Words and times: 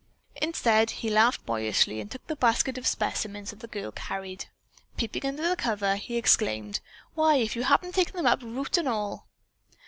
Instead, 0.41 0.89
he 1.05 1.11
laughed 1.11 1.45
boyishly, 1.45 2.01
and 2.01 2.09
took 2.09 2.25
the 2.25 2.35
basket 2.35 2.75
of 2.75 2.87
specimens 2.87 3.51
that 3.51 3.59
the 3.59 3.67
girl 3.67 3.91
carried. 3.91 4.45
Peeping 4.97 5.23
under 5.23 5.47
the 5.47 5.55
cover, 5.55 5.95
he 5.95 6.17
exclaimed: 6.17 6.79
"Why, 7.13 7.35
if 7.35 7.55
you 7.55 7.61
haven't 7.61 7.93
taken 7.93 8.15
them 8.15 8.25
up, 8.25 8.41
root 8.41 8.79
and 8.79 8.87
all." 8.87 9.27